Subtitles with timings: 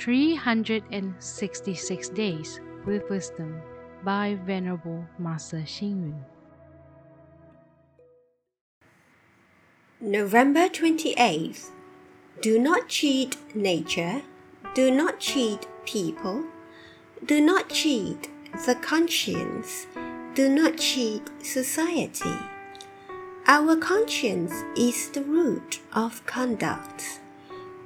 [0.00, 3.60] 366 Days with Wisdom
[4.02, 6.24] by Venerable Master Xing Yun.
[10.00, 11.68] November 28th.
[12.40, 14.22] Do not cheat nature,
[14.74, 16.46] do not cheat people,
[17.26, 18.30] do not cheat
[18.64, 19.86] the conscience,
[20.34, 22.38] do not cheat society.
[23.46, 27.19] Our conscience is the root of conduct.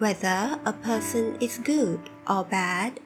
[0.00, 3.00] Whether a person is good or bad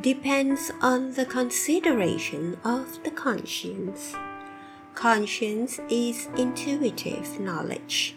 [0.00, 4.14] depends on the consideration of the conscience.
[4.94, 8.16] Conscience is intuitive knowledge.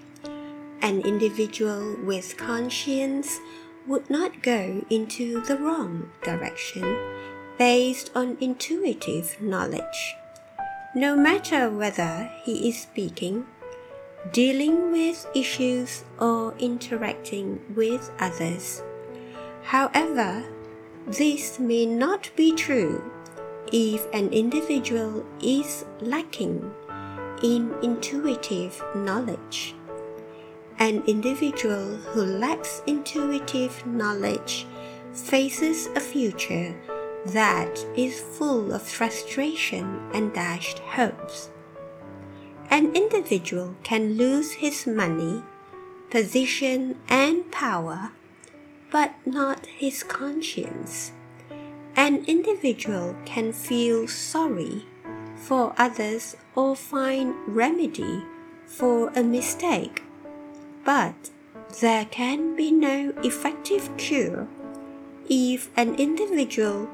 [0.82, 3.38] An individual with conscience
[3.86, 6.88] would not go into the wrong direction
[7.58, 10.16] based on intuitive knowledge.
[10.96, 13.46] No matter whether he is speaking,
[14.32, 18.84] dealing with issues, or interacting with others.
[19.64, 20.44] However,
[21.08, 23.02] this may not be true
[23.74, 26.72] if an individual is lacking
[27.44, 29.76] in intuitive knowledge.
[30.80, 34.68] An individual who lacks intuitive knowledge
[35.14, 36.76] faces a future
[37.28, 41.52] that is full of frustration and dashed hopes.
[42.72, 45.44] An individual can lose his money,
[46.10, 48.12] position, and power,
[48.90, 51.12] but not his conscience.
[51.96, 54.86] An individual can feel sorry
[55.36, 58.24] for others or find remedy
[58.66, 60.02] for a mistake
[60.84, 61.30] but
[61.80, 64.48] there can be no effective cure
[65.30, 66.90] if an individual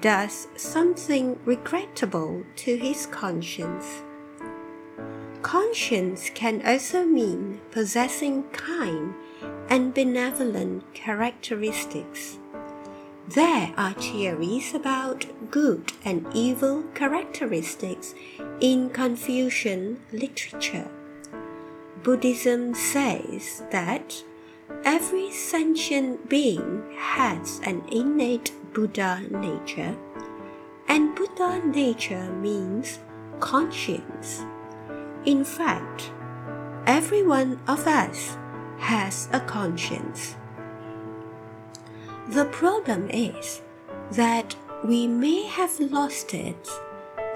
[0.00, 4.02] does something regrettable to his conscience.
[5.42, 9.12] Conscience can also mean possessing kind
[9.68, 12.38] and benevolent characteristics.
[13.28, 18.14] There are theories about good and evil characteristics
[18.60, 20.88] in Confucian literature.
[22.02, 24.22] Buddhism says that
[24.84, 29.96] every sentient being has an innate Buddha nature,
[30.88, 33.00] and Buddha nature means
[33.40, 34.42] conscience.
[35.24, 36.10] In fact,
[36.84, 38.36] every one of us
[38.78, 40.34] has a conscience.
[42.28, 43.62] The problem is
[44.10, 46.68] that we may have lost it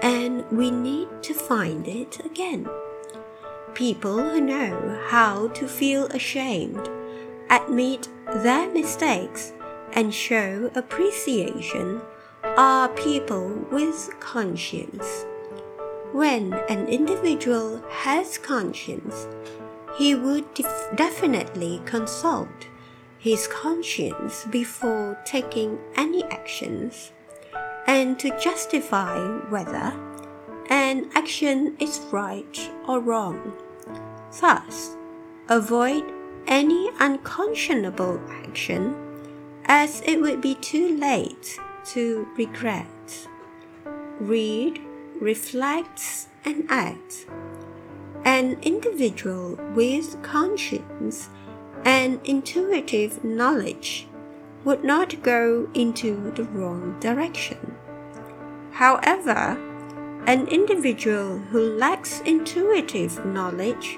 [0.01, 2.67] and we need to find it again.
[3.73, 6.89] People who know how to feel ashamed,
[7.49, 8.09] admit
[8.43, 9.53] their mistakes,
[9.93, 12.01] and show appreciation
[12.43, 15.25] are people with conscience.
[16.13, 19.27] When an individual has conscience,
[19.97, 22.67] he would def- definitely consult
[23.19, 27.11] his conscience before taking any actions
[27.87, 29.17] and to justify
[29.49, 29.93] whether
[30.69, 33.53] an action is right or wrong.
[34.39, 34.95] Thus,
[35.49, 36.03] avoid
[36.47, 38.95] any unconscionable action,
[39.65, 43.27] as it would be too late to regret.
[44.19, 44.81] Read,
[45.19, 47.25] reflect, and acts.
[48.23, 51.29] An individual with conscience
[51.85, 54.07] and intuitive knowledge
[54.63, 57.75] would not go into the wrong direction.
[58.71, 59.57] However,
[60.25, 63.97] an individual who lacks intuitive knowledge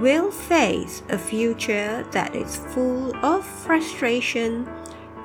[0.00, 4.68] will face a future that is full of frustration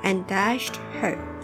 [0.02, 1.37] and dashed hopes.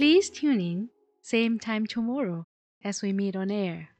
[0.00, 0.88] Please tune in,
[1.20, 2.46] same time tomorrow
[2.82, 3.90] as we meet on air.